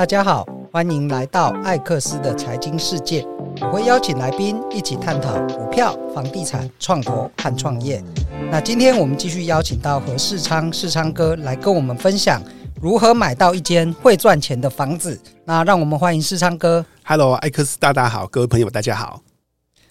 [0.00, 3.22] 大家好，欢迎来到艾克斯的财经世界。
[3.60, 8.02] 我会邀请来宾一起探讨股票、房地产、创投和创业。
[8.50, 12.42] 那今天我们继续邀请到何世昌世昌哥来跟我们分享
[12.80, 15.20] 如何买到一间会赚钱的房子。
[15.44, 16.82] 那让我们欢迎世昌哥。
[17.04, 19.20] Hello，艾克斯大大好，各位朋友大家好。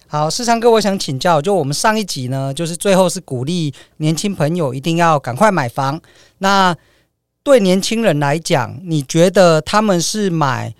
[0.08, 6.00] 好，世昌哥，我想请教，就我们上一集呢，就是最后是鼓励年轻朋友一定要赶快买房。
[6.38, 6.76] 那
[7.50, 10.72] 对年轻人来讲，你觉得他们是买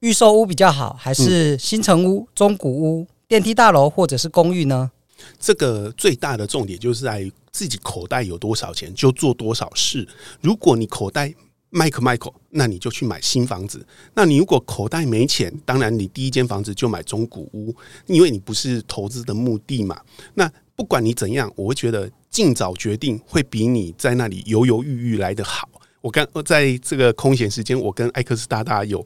[0.00, 4.90] 预售屋比较好，还是新城屋、中古屋、电梯大楼或者是公寓呢？
[5.38, 10.08] 这个最大的重点就是在于自己口袋有多少钱就做多少事。
[10.40, 11.34] 如果你口袋
[11.68, 13.86] 麦克麦克，那你就去买新房子。
[14.14, 17.76] 那你如果口袋没钱，当然你第一间房子就买中古屋，
[18.06, 20.00] 因为你不是投资的目的嘛。
[20.32, 22.10] 那不管你怎样，我会觉得。
[22.38, 25.68] 尽早决定会比你在那里犹犹豫豫来得好。
[26.00, 29.04] 我刚在这个空闲时间，我跟艾克斯大大有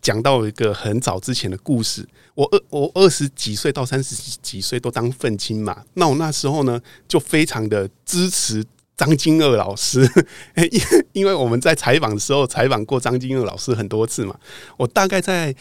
[0.00, 2.06] 讲到一个很早之前的故事。
[2.36, 8.64] 我二我二十几岁到三十几岁都当愤青嘛，那我那时候呢就非常的支持
[8.96, 10.08] 张金二老师，
[10.70, 10.80] 因
[11.14, 14.38] 因为我们在采访的时候采访过张金二老师很多次嘛。
[14.76, 15.52] 我大概在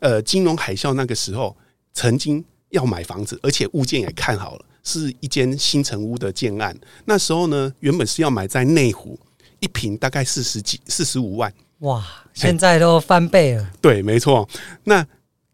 [0.00, 1.56] 呃金融海啸那个时候，
[1.92, 4.64] 曾经要买房子，而且物件也看好了。
[4.84, 9.18] 是一间新城屋的建案，那时候呢，原本是要买在内湖，
[9.58, 11.52] 一平大概四十几、四十五万。
[11.80, 13.62] 哇，现在都翻倍了。
[13.62, 14.48] 欸、对，没错。
[14.84, 15.04] 那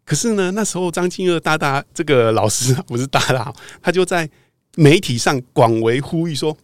[0.04, 4.28] 可是呢，那时候张金二大大这个老师 不是大大，他就在
[4.76, 6.56] 媒体上广为呼吁说。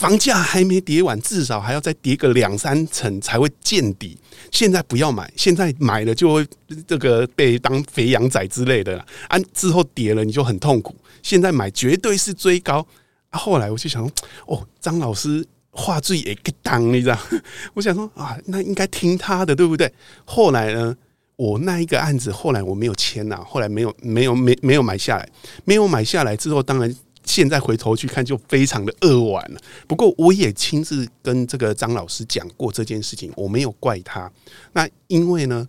[0.00, 4.16] 房价还没跌完，至少还要再跌个两三成才会见底。
[4.50, 6.46] 现在不要买，现在买了就会
[6.88, 9.06] 这个被当肥羊仔之类的了。
[9.28, 10.96] 啊，之后跌了你就很痛苦。
[11.22, 12.84] 现在买绝对是追高。
[13.32, 14.12] 后来我就想说，
[14.46, 17.18] 哦，张老师话最也给当，你知道？
[17.74, 19.92] 我想说啊，那应该听他的，对不对？
[20.24, 20.96] 后来呢，
[21.36, 25.28] 我那一个案子后来我没有签呐，后来没有没有没没有买下来，
[25.66, 26.96] 没有买下来之后，当然。
[27.30, 29.60] 现在回头去看，就非常的扼腕了。
[29.86, 34.28] 不过，我也亲自跟这个张老师讲过这件事情，我没有怪他。
[34.72, 35.68] 那因为呢，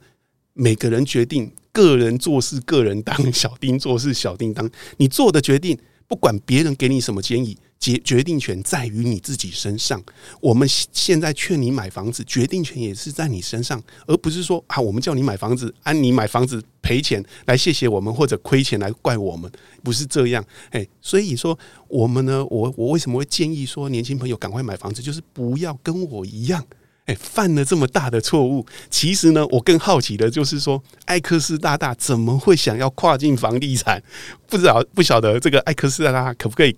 [0.53, 4.67] 每个人决定，个人做事个人当，小丁做事小丁当。
[4.97, 5.77] 你做的决定，
[6.07, 7.55] 不管别人给你什么建议。
[7.81, 10.01] 决决定权在于你自己身上。
[10.39, 19.51] 我们现在劝你买房子，决定权也是在你身上，而不是说啊，我们叫你买房子，按你买房子赔钱来谢谢我们，或者亏钱来怪我们，
[19.83, 20.45] 不是这样。
[20.69, 26.63] 哎，所以说我们呢，我我为什么会建议说年轻朋友赶快买房子，就是不要跟我一样，
[27.05, 28.63] 哎，犯了这么大的错误。
[28.91, 34.03] 其实呢，我更好奇的就是说，艾克斯大大怎么会想要跨境房地产？
[34.47, 36.77] 不知道不晓得这个艾克斯大大可不可以？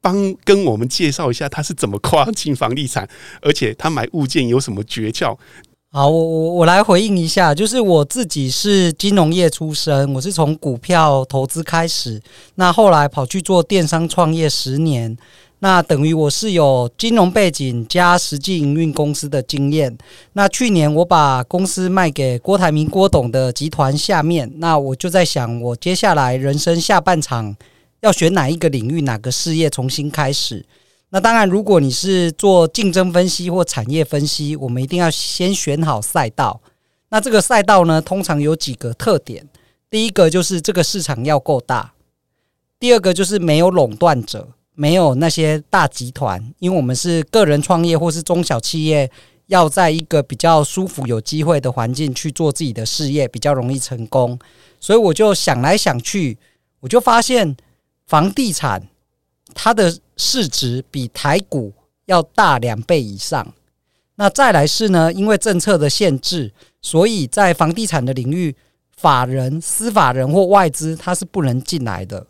[0.00, 3.08] 帮跟我们介绍一下他是怎么跨进房地产，
[3.42, 5.36] 而且他买物件有什么诀窍？
[5.90, 12.20] 好，我我我来回应一下，就是我自己是金融业出身，我是从股票投资开始，
[12.56, 15.16] 那后来跑去做电商创业十年，
[15.60, 19.96] 那等于我是有金融背景加实际营运公司的经验。
[20.34, 27.56] 那去年我把公司卖给郭台铭郭董的集团下面，那我就在想，我接下来人生下半场。
[28.00, 30.64] 要选哪一个领域，哪个事业重新开始？
[31.10, 36.60] 那当然，如果你是做竞争分析或产业分析，我们一定要先选好赛道。
[37.08, 39.48] 那这个赛道呢，通常有几个特点：
[39.88, 41.94] 第一个就是这个市场要够大；
[42.78, 46.52] 第二个就是没有垄断者，没有那些大集团。
[46.58, 49.10] 因为我们是个人创业或是中小企业，
[49.46, 54.38] 要在一个比较舒服、有机会的环境去做自己的事业，比较容易成功。
[54.78, 56.36] 所以我就想来想去，
[56.80, 57.56] 我就发现。
[58.08, 58.88] 房地产，
[59.54, 61.74] 它的市值比台股
[62.06, 63.46] 要大两倍以上。
[64.14, 68.56] 那再来是呢，因为政策的限制，所以在房地产的领域，
[68.96, 72.26] 法人、司法人或外资它是不能进来的。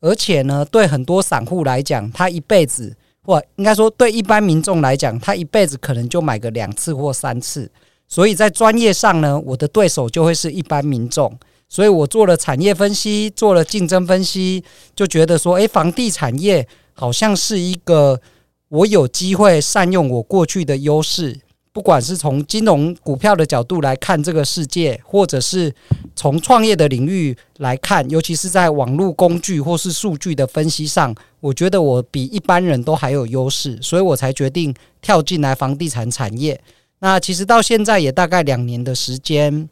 [0.00, 7.70] 而且呢，对很多散户来讲，他一辈子，或应该说对一般民众来讲，他一辈子可能就买个两次或三次。
[8.06, 11.34] 所以在专业上呢，我的对手就会是一般民众。
[11.72, 14.62] 所以我做了产业分析，做了竞争分析，
[14.94, 18.20] 就觉得说，诶，房地产业好像是一个
[18.68, 21.40] 我有机会善用我过去的优势，
[21.72, 25.74] 不管是从金融股票的角度来看这个世界，或者是
[26.14, 36.60] 从创业的领域来看，尤其是在网络工具或是数据的分析上，我觉得我比一般人都还有优势，所以我才决定跳进来房地产产业。
[36.98, 39.70] 那其实到现在也大概两年的时间。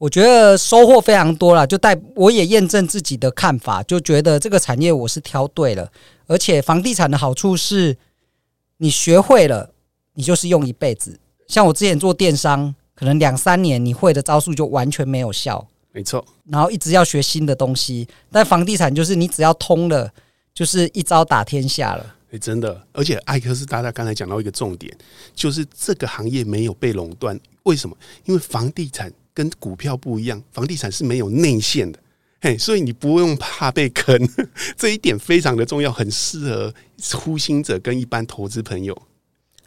[0.00, 5.92] 我觉得收获非常多了，就带我也验证自己的看法，就觉得这个产业我是挑对了。
[6.26, 7.94] 而且房地产的好处是，
[8.78, 9.74] 你学会了，
[10.14, 11.20] 你就是用一辈子。
[11.46, 15.68] 像我之前做电商，可能两三年你会的招数就完全没有效。
[15.92, 20.10] 没错，然后一直要学新的东西，但房地产就是你只要通了，
[20.54, 22.14] 就是一招打天下了。
[22.32, 24.96] 哎，真的，而且艾克斯大大刚才讲到一个重点，
[25.34, 27.38] 就是这个行业没有被垄断。
[27.64, 27.94] 为什么？
[28.24, 31.98] 因为房地产跟股票不一样，房地产是没有内线的，
[32.40, 34.16] 嘿，所以你不用怕被坑，
[34.76, 38.96] 这一点非常的重要，很适合初心者跟一般投资朋友。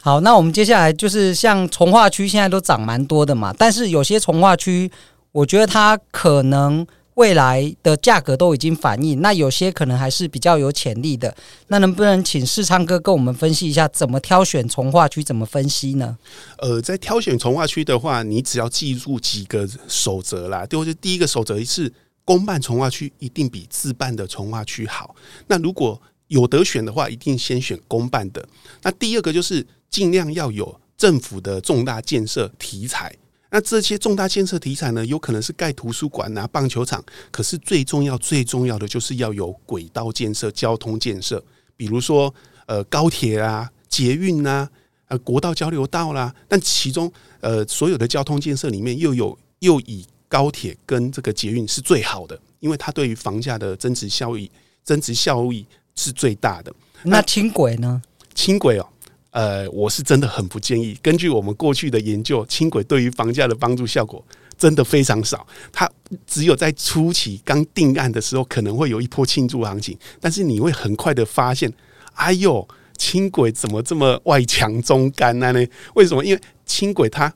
[0.00, 4.90] 好，那我们接下来就是像从化区现在都涨蛮多的嘛，但是有些从化区。
[5.34, 11.34] 我觉得它可能未来的价格都已经反映，那有些可能还是比较有潜力的。
[11.68, 15.22] 那能不能请世昌哥跟我们分析一下，怎么挑选从化区？
[15.22, 16.18] 怎么分析呢？
[16.58, 20.66] 呃，在挑选从化区的话，你只要记住几个守则啦。
[20.66, 21.92] 就是第一个守则是，
[22.24, 25.14] 公办从化区一定比自办的从化区好。
[25.46, 28.44] 那如果有得选的话，一定先选公办的。
[28.82, 33.14] 那第二个就是尽量要有政府的重大建设题材。
[33.54, 41.40] 那这些重大建设题材呢，有可能是盖图书馆啊、棒球场，可是最重要、最重要的就是要有轨道建设、交通建设，
[41.76, 42.34] 比如说
[42.66, 44.68] 呃高铁啊、捷运啊、
[45.06, 46.34] 呃国道交流道啦。
[46.48, 47.08] 但其中
[47.38, 54.50] 呃所有的交通建设里面，又有又以高铁跟这个捷运是最好的，因为它对于房价的增值效益、
[54.82, 55.64] 增值效益
[55.94, 56.74] 是最大的。
[57.04, 58.02] 那轻轨呢？
[58.34, 58.88] 轻轨哦。
[59.34, 60.96] 呃，我是真的很不建议。
[61.02, 64.24] 根据我们过去的研究，轻轨对于房价的帮助效果
[64.56, 65.44] 真的非常少。
[65.72, 65.90] 它
[66.24, 71.72] 只有在初期刚定案的时候，可能会有一波庆祝行情，但是你会很快的发现，
[72.14, 72.66] 哎呦，
[72.96, 75.52] 轻轨怎么这么外强中干呢？
[75.94, 76.24] 为什么？
[76.24, 77.34] 因为轻轨它。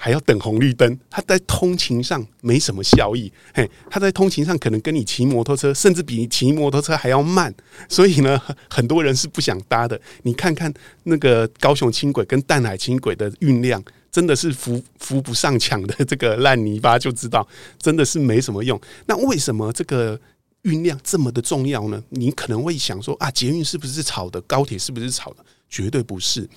[0.00, 3.30] 还要等红绿灯，它在通勤上没什么效益。
[3.52, 7.52] 嘿，它在通勤上可能跟你骑摩托车，甚至比你骑摩托车还要慢。
[7.88, 8.40] 所以呢，
[8.70, 10.00] 很多人是不想搭的。
[10.22, 10.72] 你看看
[11.02, 17.46] 那个高雄轻轨跟淡海轻轨的运量，真的是扶扶不上墙的这个烂泥巴，就知道
[17.80, 18.80] 真的是没什么用。
[19.06, 20.18] 那为什么这个
[20.62, 22.00] 运量这么的重要呢？
[22.10, 24.40] 你可能会想说啊，捷运是不是炒的？
[24.42, 25.44] 高铁是不是炒的？
[25.68, 26.48] 绝对不是，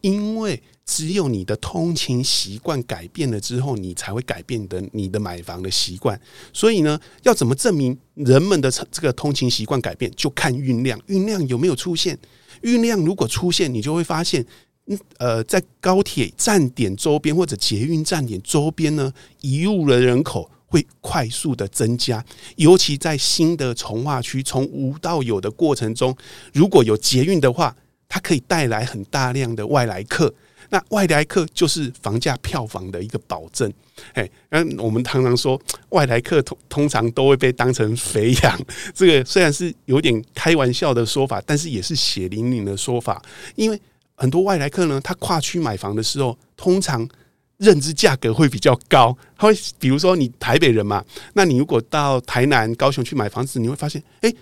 [0.00, 0.62] 因为。
[0.86, 6.20] 只有你的通勤习惯改变了之后，你才会改变的你的买房的习惯。
[6.52, 10.10] 所以呢，要怎么证明人们的这个通勤习惯改变？
[10.16, 12.18] 就看运量，运量有没有出现？
[12.62, 14.44] 运量如果出现，你就会发现，
[15.18, 19.12] 呃，在高铁站点周边或者捷运站点周边呢，
[19.42, 22.24] 移入的人口会快速的增加。
[22.56, 26.16] 尤其在新的从化区从无到有的过程中，
[26.52, 27.76] 如果有捷运的话，
[28.10, 30.34] 它可以带来很大量的外来客。
[30.72, 33.72] 那外来客就是房价票房的一个保证，
[34.12, 38.60] 哎，那，我们常常说外来客通通常都会被当成肥羊，
[38.94, 43.20] 这个虽然是有点开玩笑的说法，但是也是血淋淋的说法。
[43.56, 43.80] 因为
[44.14, 47.08] 很多外来客呢，他跨区买房的时候，通常
[47.56, 49.16] 认知价格会比较高。
[49.36, 51.04] 他会比如说你台北人嘛，
[51.34, 54.32] 那你如果到台南、高雄去买房子，你会发现，哎，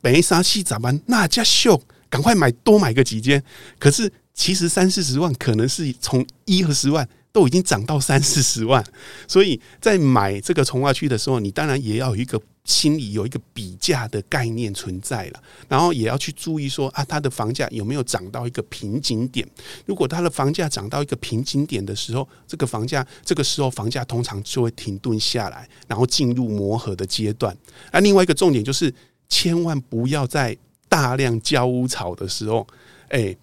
[0.00, 0.98] 北沙西咋办？
[1.04, 1.78] 那家秀，
[2.10, 3.42] 赶快买多买个几间。
[3.78, 4.12] 可是。
[4.38, 8.84] 其实三四十万可能是从一二十万都已经涨到三四十万，
[9.26, 19.48] 所以在买这个从化区的时候，你当然也要有一个心里有一个比价的概念存在了，然后也要去注意说啊，它的房价有没有涨到一个瓶颈点？
[19.86, 27.56] 如果它的房价涨到一个瓶颈点的时候，这个房价这个时候房价通常就会停顿下来，然后进入磨合的阶段。
[27.90, 28.92] 那另外一个重点就是，
[29.30, 30.54] 千万不要在
[30.88, 32.66] 大量交屋潮的时候，
[33.08, 33.36] 哎。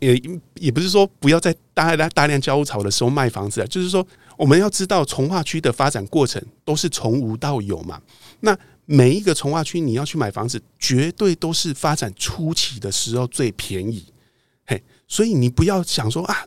[0.00, 0.20] 也
[0.56, 4.04] 也不是说不要在大大大量交屋潮的时候卖房子啊，就是说
[4.36, 8.02] 我们要知道从化区的发展过程都是从无到有嘛。
[8.40, 14.04] 那每一个从化区你要去买房子，绝对都是发展初期的时候最便宜。
[14.66, 16.44] 嘿，所以你不要想说啊。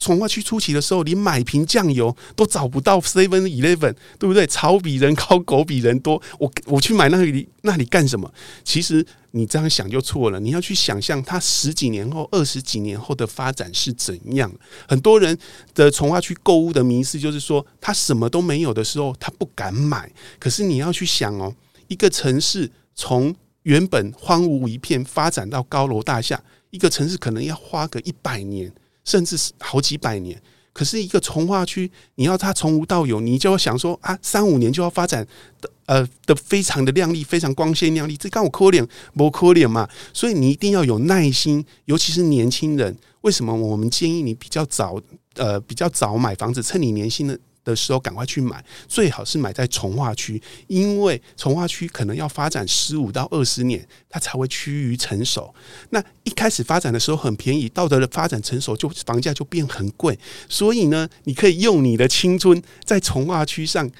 [0.00, 4.46] 从化区初期的时候，连买瓶酱油都找不到 Seven Eleven，对不对？
[4.46, 6.20] 草比人高，狗比人多。
[6.38, 8.32] 我我去买那里那里干什么？
[8.64, 10.40] 其实你这样想就错了。
[10.40, 14.50] 你要去想象它十几年后、二十几年后的发展是怎样。
[14.88, 15.38] 很多人
[15.74, 20.10] 的从化区购物的迷思就是说，他什么都没有的时候，他不敢买。
[20.38, 21.54] 可是你要去想哦，
[21.88, 28.72] 一个城市从原本荒芜一片发展到高楼大厦，一个城市可能要花个一百年。
[29.04, 30.40] 甚至是好几百年，
[30.72, 35.26] 可是一个从化区，你要它从无到有，你就要想说啊，三五年就要发展
[35.60, 39.88] 的，呃的非常的靓丽，非常光鲜亮丽，这刚我可怜不可怜嘛？
[40.12, 42.96] 所以你一定要有耐心，尤其是年轻人。
[43.22, 44.98] 为什么我们建议你比较早，
[45.34, 47.38] 呃，比较早买房子，趁你年轻的
[47.70, 55.54] 的时候赶快去买，最好是买在从化区，因为从化区可能要发展十五到二十年，它才会趋于成熟。
[55.90, 60.18] 那一开始发展的时候很便宜，到了发展成熟就房价就变很贵。
[60.48, 63.90] 所以呢，你可以用你的青春在从化区上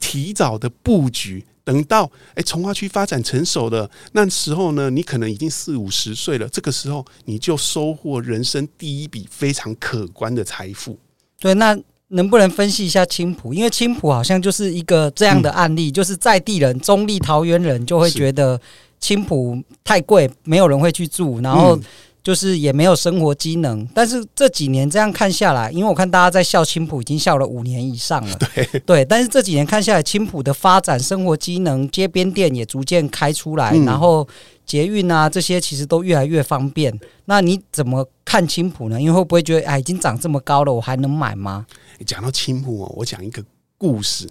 [0.00, 10.98] 提早的布局，等到哎从化区发展成熟了，那时候呢，你可能已经四五十岁了，这个时候你就收获人生第一笔非常可观的财富。
[11.40, 11.76] 对，那。
[12.08, 13.52] 能不能分析一下青浦？
[13.52, 18.60] 因为青浦好像就是一个这样的案例，嗯、就是在地人、中立桃园人就会觉得
[19.00, 21.78] 青浦太贵，没有人会去住，然后
[22.22, 23.80] 就是也没有生活机能。
[23.80, 29.04] 嗯、但是这几年这样看下来，因为我看大家在笑青浦已经笑了五年以上了， 对对。
[29.04, 34.26] 但是这几年看下来，青浦的发展、生活机能、街边店也逐渐开出来，嗯、然后。
[34.66, 36.92] 捷运啊，这些其实都越来越方便。
[37.26, 39.00] 那你怎么看青浦呢？
[39.00, 41.64] 因为会不会觉得，哎，已经涨这么高了，我还能买吗？
[42.04, 43.42] 讲到青浦哦，我讲一个
[43.78, 44.28] 故事。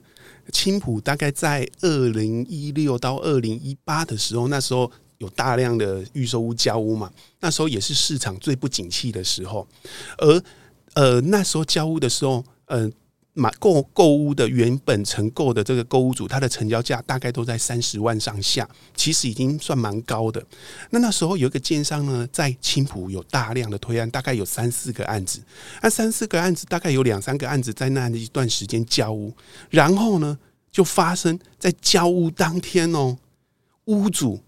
[0.51, 7.09] 青浦大概在二零一六到二零一八的时候，那时候有大量的预售屋交屋嘛，
[7.39, 9.65] 那时候也是市场最不景气的时候。
[10.17, 10.43] 而
[10.93, 12.91] 呃，那时候交屋的时候，嗯、
[13.37, 20.41] 买购购物的原本承购的这个购物主，他的成交价大概都在三十万上下，其实已经算蛮高的。
[20.89, 25.41] 那那时候有一个奸商呢，在青浦有大量的推案，大概有三四个案子。
[25.81, 29.33] 那三四个案子，大概有两三个案子在那一段时间交屋，
[29.69, 30.39] 然后呢，
[30.71, 33.17] 就发生在交屋当天哦，
[33.85, 34.41] 屋主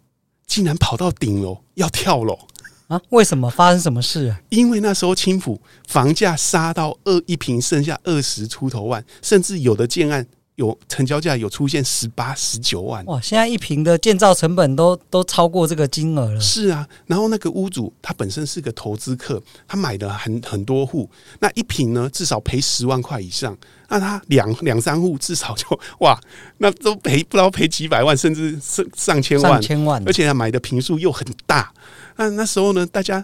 [0.46, 2.40] 竟然跑到顶楼要跳楼。
[2.88, 3.00] 啊？
[3.10, 4.42] 为什么发生什么事啊？
[4.50, 10.26] 因为那时候青浦房价杀到二一平剩下二十出头万，甚至有的建案
[10.56, 13.06] 有成交价有出现十八、十九万。
[13.06, 13.22] 哇！
[13.22, 16.40] 现在一平的建造成本都都超过这个金额了。
[16.40, 23.56] 是啊，然后那个屋主他本身是个投资客，他买的很很多户，那一平呢至少赔十万块以上。
[23.90, 25.66] 那他两两三户至少就
[26.00, 26.20] 哇，
[26.58, 31.72] 那都赔不知道赔几百万，甚至上上千万，上千万，而且他买的平数又很大。
[32.18, 33.24] 那那时候呢，大家，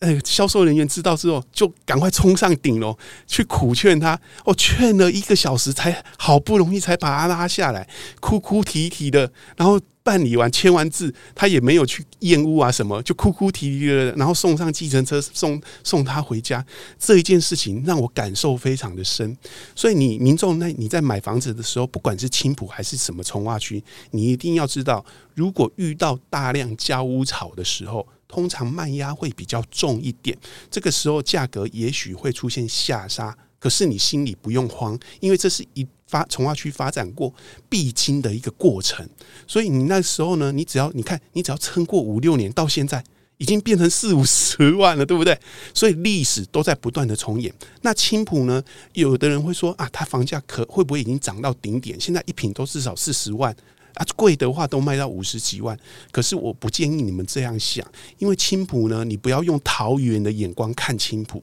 [0.00, 4.20] 呃， 销售人员知道之后，就赶快冲上顶楼去苦劝他。
[4.44, 7.88] 哦，劝了一个小时，才好不容易才把他拉下来，
[8.20, 9.80] 哭哭啼啼的，然后。
[10.06, 16.64] 办理完签完字，他也没有去验屋啊什么，就哭哭啼啼的，然后送上计程车送送他回家。
[16.96, 19.36] 这一件事情让我感受非常的深。
[19.74, 25.04] 所以你民众那你在买房子的时候，不管是青浦还是什么从化区，你一定要知道，
[25.34, 30.36] 如果遇到大量交屋潮的时候，通常卖压会比较重一点，
[30.70, 33.36] 这个时候价格也许会出现下杀。
[33.58, 37.34] 可是你心里不用慌，因为这是一发从化区发展过
[37.68, 39.08] 必经的一个过程，
[39.46, 43.02] 所以你那时候呢，你只要你看，你只要撑过五六年，到现在
[43.38, 45.36] 已经变成四五十万了，对不对？
[45.74, 47.52] 所以历史都在不断的重演。
[47.80, 48.62] 那青浦呢？
[48.92, 51.98] 有的人会说啊，它房价可会不会已经涨到顶点？
[52.00, 53.56] 现在一平都至少四十万
[53.96, 55.78] 啊，贵的话都卖到五十几万。
[56.10, 57.86] 可是我不建议你们这样想，
[58.18, 61.42] 因为青浦呢，你不要用桃园的眼光看青浦。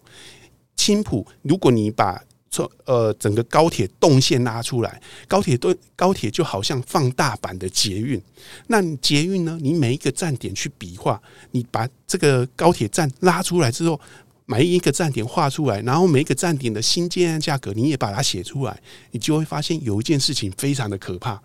[0.76, 8.22] 青浦，如果你把从呃整个高铁动线拉出来，高铁都高铁就好像放大版的捷运。
[8.68, 9.58] 那捷运呢？
[9.62, 11.20] 你每一个站点去比划，
[11.52, 14.00] 你把这个高铁站拉出来之后，
[14.46, 18.80] 每一个站点画出来，然后每一个站点的新建案价格你也把它写出来，
[19.12, 21.42] 你就会发现有一件事情非常的可怕。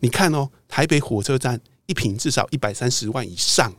[0.00, 3.72] 你看哦，台北火车站一平至少一百三十万以上，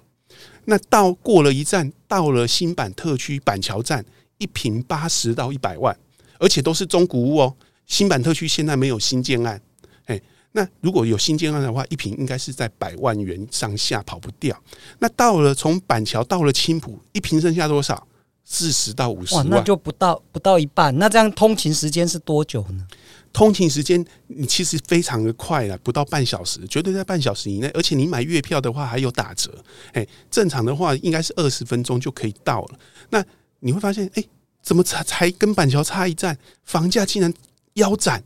[0.66, 4.06] 那到过了一站，到了新板特区板桥站。
[4.42, 5.94] 一平八十到一百万，
[6.40, 7.54] 而且都是中古屋哦。
[7.86, 9.62] 新板特区现在没有新建案，
[10.06, 10.18] 哎，
[10.54, 14.58] 那如果有新建案的话，一平应该是在百万元上下跑不掉。
[15.00, 18.08] 那到了从板桥到了青埔，一平剩下多少？
[18.46, 20.98] 四十到五十万，那就不到不到一半。
[20.98, 22.88] 那这样通勤时间是多久呢？
[23.32, 27.68] 通勤时间你其实非常的快了，不到半小时，绝对在半小时以内。
[27.70, 32.80] 而且你买月票的话还有打折，哎，正常的话应该是二十分钟就可以到了。
[33.10, 33.24] 那
[33.60, 34.24] 你会发现，哎，
[34.62, 37.34] 怎么才才跟板桥差一站，房价竟然
[37.74, 38.24] 腰斩？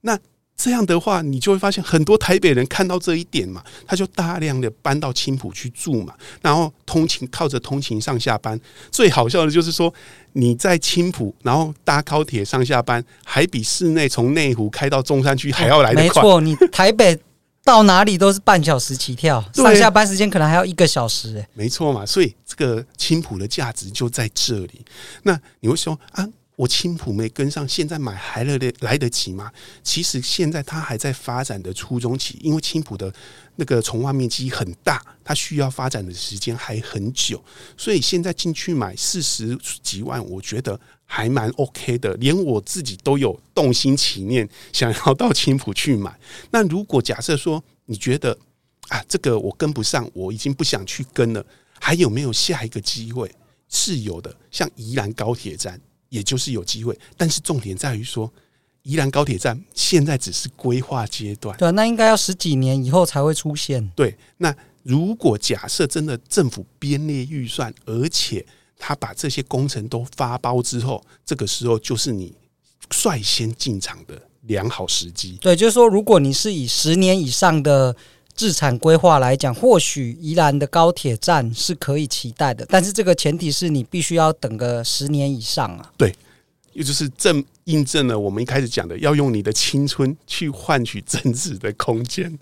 [0.00, 0.18] 那
[0.58, 6.12] 这样的话，你就会发现很多台北人看到这一点嘛，他就大量的搬到青浦去住嘛，
[6.42, 8.60] 然后通勤靠着通勤上下班。
[8.90, 9.94] 最好笑的就是说，
[10.32, 16.04] 你在青浦，然后搭高铁上下班，还比市内从内湖开到中山区还要来得快。
[16.04, 17.18] 没错，你台北。
[17.64, 21.40] 到哪里都是半小时起跳， 上下班时间可能还要一个小时，欸。
[21.40, 24.82] 哎，没错嘛，所以这个青浦的价值就在这里。
[25.24, 26.26] 那你会说啊，
[26.58, 29.48] 我青浦没跟上，现在买还来得来得及吗？
[29.84, 33.14] 其实现在它还在发展的初中期，因为青浦的
[33.54, 37.40] 那个从化面积很大，它需要发展的时间还很久，
[37.76, 46.18] 所以现在进去买四十几万，我觉得还蛮 OK 的，连我自己都有动心起念，想要到青浦去买。
[46.50, 48.36] 那如果假设说你觉得
[48.88, 51.46] 啊，这个我跟不上，我已经不想去跟了，
[51.78, 53.32] 还有没有下一个机会？
[53.68, 58.32] 是有的，像宜兰高铁站，也就是有机会，但是重点在于说，
[58.82, 63.86] 宜兰高铁站现在只是规划阶段，对，那应该要十几年以后才会出现。
[63.96, 68.44] 对，那如果假设真的政府编列预算，而且
[68.78, 72.34] 他把这些工程都发包之后，这个时候就是你
[72.90, 75.38] 率先进场的良好时机。
[75.40, 77.94] 对，就是说，如果你是以十年以上的。
[78.38, 85.90] 置产规划来讲，或许宜兰的高铁站是可以期待的，但是这个前提是你必须要等个十年以上啊。
[85.96, 86.14] 对，
[86.72, 92.38] 也就是证印证了我们一开始讲的，要用你的青春去换取增值的空间。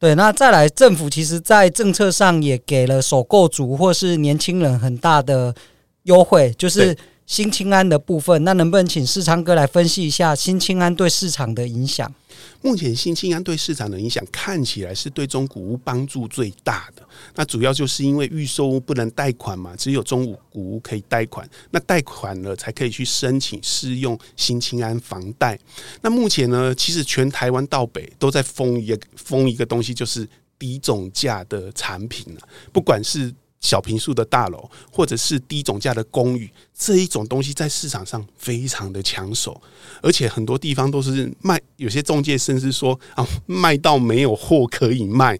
[0.00, 5.54] 对，那再来，政府其实在政策上也给了首购族或是年轻人很大的
[6.02, 6.96] 优惠，就是
[7.26, 8.42] 新青安的部分。
[8.44, 12.12] 那能不能请世昌哥来分析一下新青安对市场的影响？
[12.60, 17.02] 目前新青安对市场的影响看起来是对中古屋帮助最大的。
[17.34, 21.48] 那主要就是因为预售屋不能贷款嘛，只有中古屋可以贷款。
[21.70, 25.58] 那贷款了才可以去申请适用新青安房贷。
[26.02, 30.28] 那目前呢，其实全台湾到北都在封一个封一个东西，就是
[30.58, 32.40] 低总价的产品了，
[32.72, 33.34] 不管是。
[33.60, 39.60] 小平数的大楼，或者是低总价的公寓，这一种东西在市场上非常的抢手，
[40.02, 45.38] 而且很多地方都是卖，有些中介甚至说啊，卖到没有货可以卖，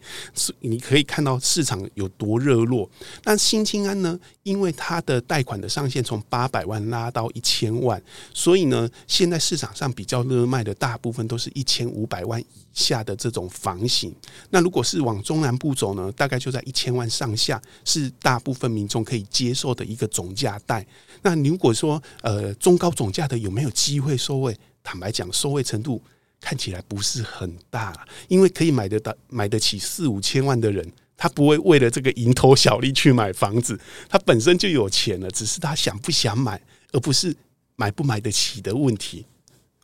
[0.60, 2.90] 你可以看到市场有多热络。
[3.24, 8.00] 那新青安呢，因为它的贷款的上限从八百万拉到一千万，
[8.32, 14.14] 所以呢，现在市场上比较热卖的大部分都是一千五百万以下的这种房型。
[14.50, 18.10] 那如果是往中南部走呢，大概就在一千万上下是。
[18.22, 20.84] 大部分民众可以接受的一个总价带，
[21.22, 24.56] 那如果说呃中高总价的有没有机会受惠？
[24.82, 26.02] 坦白讲，受惠程度
[26.40, 36.60] 看起来不是很大，因为可以买得到、买得起四五千万的人，他不会为了这个蝇头小利去买房子，他本身就有钱了，只是他想不想买，
[36.92, 37.34] 而不是
[37.76, 39.24] 买不买得起的问题。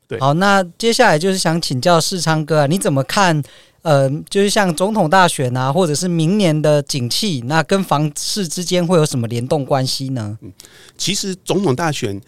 [0.07, 3.43] 对，好，那接下来就是想请教世昌哥啊，你怎么看？
[3.83, 10.39] 呃，就是像总统大选啊，或者是明年的景气，那跟房市之间会有什么联动关系呢？
[10.41, 10.53] 嗯，
[10.97, 12.21] 其实总统大选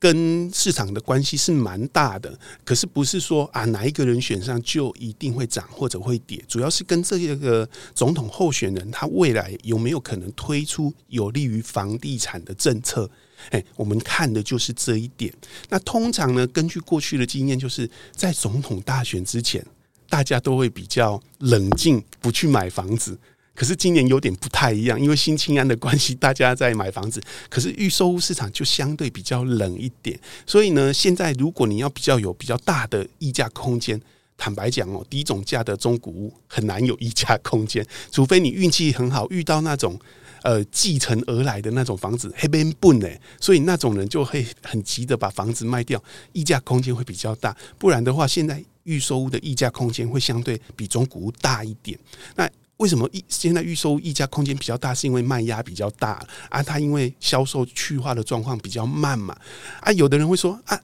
[0.00, 13.08] 跟市场的关系是蛮大的，可是不是说啊哪一个人选上就一定会涨或者会跌，主要是跟这个总统候选人他未来有没有可能推出有利于房地产的政策。
[13.50, 15.32] 诶，我们看的就是这一点。
[15.68, 19.64] 那通常呢，根据过去的经验，就是在总统大选之前。
[20.10, 23.16] 大家都会比较冷静，不去买房子。
[23.54, 27.20] 可是今年有点不太一样，因为新青安的关系，大家在买房子。
[27.50, 30.18] 可是预售屋市场就相对比较冷一点。
[30.46, 34.00] 所以呢，现在如果你要比较有比较大的溢价空间，
[34.36, 39.98] 坦白讲哦，低总价的中古屋很难有溢价空间，除非你运气很好，遇到那种
[40.42, 43.08] 呃继承而来的那种房子，黑边笨呢，
[43.40, 47.54] 所以那种人就会很急的把房子卖掉，溢价空间会比较大。
[47.78, 48.64] 不然的话，现在。
[48.84, 51.96] 预售屋的溢价空间会相对比中古屋大一点。
[52.34, 54.94] 那为什么一现在预售溢价空间比较大？
[54.94, 56.62] 是因为卖压比较大啊？
[56.62, 59.36] 它因为销售去化的状况比较慢嘛？
[59.80, 60.80] 啊，有的人会说啊，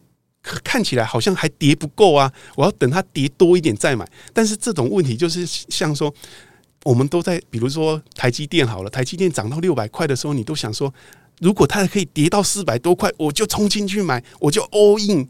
[0.63, 4.07] 看起来好像还跌不够啊，我要等它跌多一点再买。
[4.35, 6.15] 但是这种问题就是像说，
[6.85, 10.93] 我们都在比如说台积电好了，台积电涨到六百块的时候，你都想说。
[11.39, 15.29] 如果它可以跌到四百多块，我就冲进去买，我就 all in。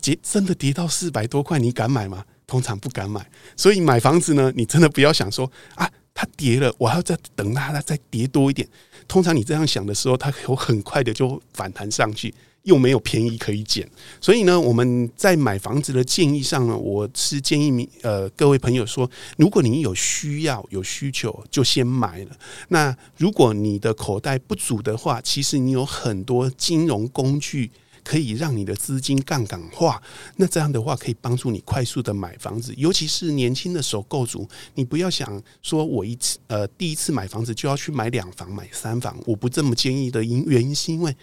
[0.00, 2.24] 跌真的跌到四百多块，你敢买吗？
[2.46, 3.28] 通常不敢买。
[3.56, 8.68] 所以买房子呢，你真的不要想说啊，它跌了，我还要再等它，它再跌多一点。
[9.06, 12.34] 通常你这样想的时候，它有很快的就反弹上去。
[12.64, 13.88] 又没有便宜可以捡，
[14.20, 22.36] 所以呢，我们在买房子的建议上呢，我是建议你呃各位朋友说，如果你有需要有需求，就先买了。
[22.68, 27.70] 那如果你的口袋不足的话，其实你有很多金融工具
[28.08, 30.02] 可以让你的资金杠杆化。
[30.36, 41.14] 那这样的话，可以帮助你快速的买房子，尤其是年轻的首购族，你不要想说我一次呃第一次买房子就要去买两房买三房，我不这么建议的因原因是因为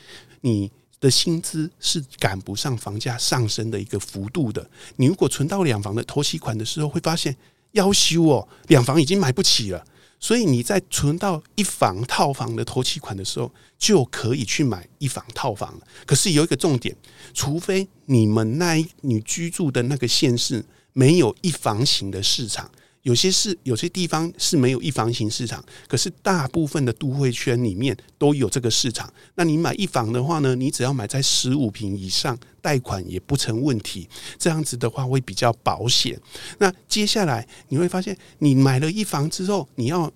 [0.41, 0.71] 你。
[1.01, 4.67] 的薪资是赶不上房价上升的一个幅度的。
[4.95, 7.35] 你如果存到两房的头期款的时候，会发现
[7.73, 9.85] 要修哦，两房已经买不起了。
[10.25, 15.81] 所以你在存到一房套房的头期款的时候，就可以去买一房套房了。
[16.03, 16.95] 可是有一个重点，
[17.31, 22.71] 除非你们那一你居住的那个县市没有一房型的市场。
[23.05, 29.11] 有些是有些地方是没有一房型市场，可是大部分的都会圈里面都有这个市场。
[29.35, 34.09] 那你买一房的话呢，你只要买在十五平以上，贷款也不成问题。
[34.39, 36.19] 这样子的话会比较保险。
[36.57, 40.11] 那接下来你会发现，你买了一房之后，你要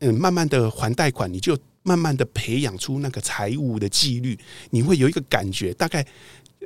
[0.00, 4.38] 嗯慢慢的还贷款，你就慢慢的培养出那个财务的纪律。
[4.68, 6.06] 你会有一个感觉，大概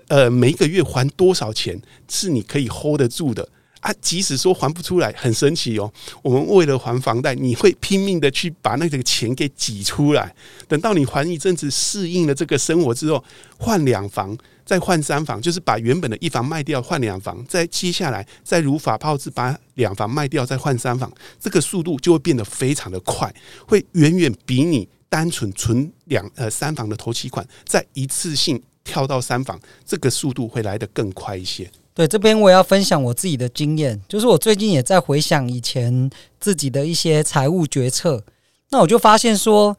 [0.08, 3.48] 呃每一个月还多少钱是你可以 hold 得住的。
[3.80, 5.90] 啊，即使说还不出来，很神奇哦。
[6.22, 10.34] 我们为了还房贷，你会拼命的去把那个钱给挤出来。
[10.68, 13.24] 等到你还一阵子，适应了这个生活之后，
[13.58, 23.34] 换两房，再换三房，就是把原本的一房卖掉换两房，再接下来再如法炮制把两房卖掉再换三房，这个速度就会变得非常的快，
[23.66, 31.70] 会远远比你单纯存两呃三房的头期款，再一次性跳到三房，这个速度会来得更快一些。
[31.92, 38.22] 对，这边我要分享我自己的经验，就是我最近也在回想以前自己的一些财务决策，
[38.70, 39.76] 那我就发现说，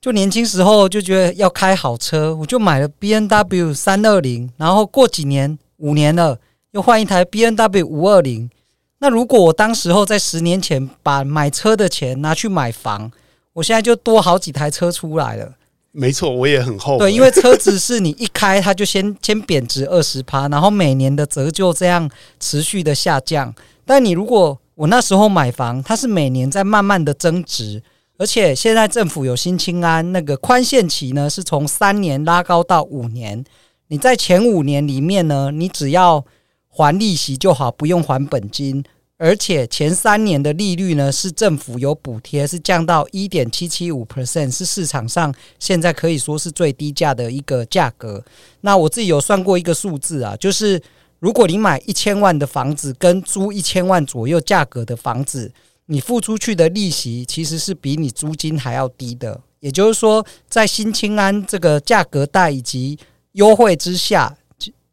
[0.00, 6.38] 就年轻时候就觉得要开好车，我就买了 B N W 三二零，然后过几年五年了，
[6.72, 8.50] 又换一台 B N W 五二零。
[8.98, 13.12] 那如果我当时候在十年前把买车的钱拿去买房，
[13.52, 15.52] 我现在就多好几台车出来了。
[15.96, 17.06] 没错，我也很后悔。
[17.06, 23.54] 对，因为车子是你一开它就先先贬值二十趴，然后每年的折旧这样持续的下降。
[23.84, 27.80] 但你如果我那时候买房，它是每年在慢慢的增值，
[28.18, 33.44] 而且现在政府有新青安那个宽限期呢，是从三年拉高到五年。
[33.86, 36.24] 你在前五年里面呢，你只要
[36.70, 38.82] 还利息就好，不用还本金。
[39.24, 48.22] 而且前三年的利率呢，是政府有补贴，是降到一点七七五 percent，是市场上现在可以说是最低价的一个价格。
[48.60, 50.78] 那我自己有算过一个数字啊，就是
[51.20, 55.50] 如果你买一千万的房子跟租一千万左右价格的房子，
[55.86, 59.40] 你付出去的利息其实是比你租金还要低的。
[59.60, 62.98] 也就是说，在新青安这个价格带以及
[63.32, 64.36] 优惠之下，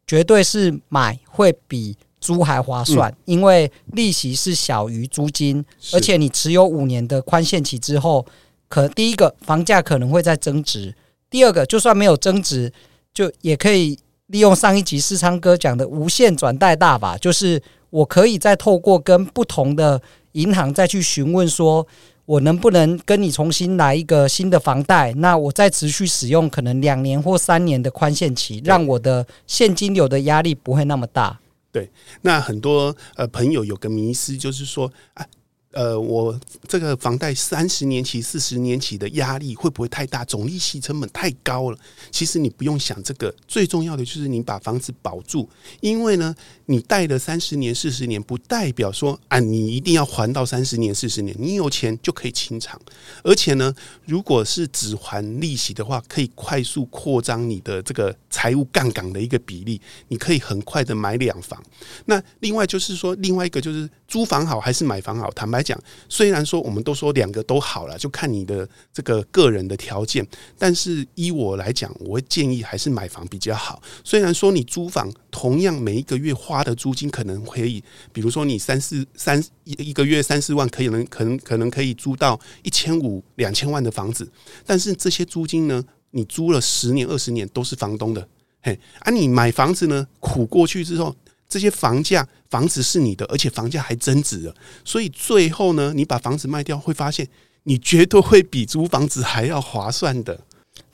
[0.06, 1.98] 绝对是买会比。
[2.22, 8.24] 租还划算，因为利息是小于租金，而且你持有五年的宽限期之后，
[8.68, 10.94] 可第一个房价可能会再增值，
[11.28, 12.72] 第二个就算没有增值，
[13.12, 20.00] 就也可以利用上一集世昌哥讲的无限转贷大法，就是我可以再透过跟不同的
[20.32, 21.84] 银行再去询问，说
[22.24, 31.40] 我能不能跟你重新来一个新的房贷，那我再持续使用可能两年或三年的宽限期，让我的现金流的压力不会那么大。
[31.72, 35.26] 对，那很多呃朋友有个迷思，就是说啊。
[35.72, 40.22] 呃，我这个房贷三十年期、四十年期的压力会不会太大？
[40.24, 41.78] 总利息成本太高了。
[42.10, 45.48] 其实你不用想这个，最重要的就是你把房子保住。
[45.80, 46.34] 因为呢，
[46.66, 51.34] 你贷了三十年、四十年，不代表说啊，你一定要还到三十年、四十年。
[51.38, 52.78] 你有钱就可以清偿。
[53.24, 59.80] 而且呢，如果是只还利息的话，可以快速扩张你的这个财务杠杆的一个比例。
[60.08, 61.58] 你可以很快的买两房。
[62.04, 65.30] 那另外就是说，另外一个就是租房好还是买房好？
[65.30, 65.61] 坦白。
[65.62, 70.26] 讲，虽然说我们都说两个都好了，就看你的这个个人的条件，
[70.58, 73.82] 但是依我来讲，我会建议还是买房比较好。
[74.02, 84.30] 虽然说你租房同样每一个月花的租金可能可以，比如说你三四三一一个月三四万，可以能可能可能可以租到一千五两千万的房子，
[84.66, 88.28] 但是这些租金呢，你租了十年二十年都是房东的，
[88.62, 91.14] 嘿，啊，你买房子呢，苦过去之后。
[91.52, 97.28] 这些房价，房子是你的，而且房价还增值了，所以最后呢，你把房子卖掉，会发现
[97.64, 100.40] 你绝对会比租房子还要划算的。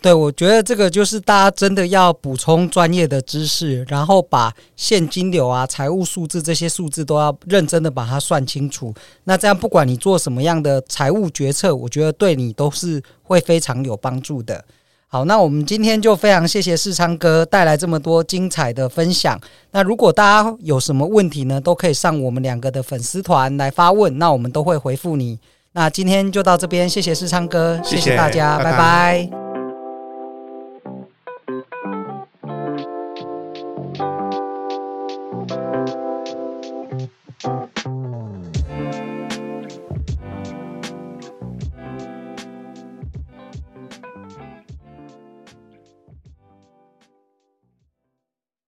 [0.01, 8.93] 对，我觉得这个就是大家真的要补充专业的知识，然后把现金流啊、财务数字这些数字都要认真的把它算清楚。
[9.25, 14.65] 那这样不管你做什么样的财务决策，我觉得对你都是会非常有帮助的。
[15.11, 19.41] 好，那我们今天就非常谢谢世昌哥带来这么多精彩的分享。
[19.71, 25.39] 那如果大家有什么问题呢，都可以上我们两个的粉丝团来发问，那我们都会回复你。
[25.73, 28.71] 那今天就到这边，谢谢世昌哥，谢谢，大家，拜拜。
[28.73, 29.48] 拜拜。